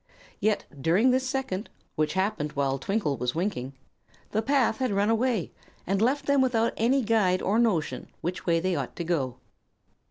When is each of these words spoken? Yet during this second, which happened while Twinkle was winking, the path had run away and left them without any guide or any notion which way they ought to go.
Yet 0.39 0.65
during 0.81 1.11
this 1.11 1.29
second, 1.29 1.69
which 1.95 2.13
happened 2.13 2.53
while 2.53 2.79
Twinkle 2.79 3.17
was 3.17 3.35
winking, 3.35 3.73
the 4.31 4.41
path 4.41 4.79
had 4.79 4.89
run 4.89 5.11
away 5.11 5.51
and 5.85 6.01
left 6.01 6.25
them 6.25 6.41
without 6.41 6.73
any 6.75 7.03
guide 7.03 7.39
or 7.43 7.57
any 7.57 7.65
notion 7.65 8.07
which 8.21 8.47
way 8.47 8.59
they 8.59 8.75
ought 8.75 8.95
to 8.95 9.03
go. 9.03 9.35